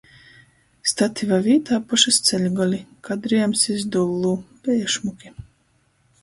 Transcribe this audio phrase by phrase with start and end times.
[0.91, 4.33] Stativa vītā pošys ceļgoli, kadriejums iz dullū.
[4.65, 5.33] Beja šmuki.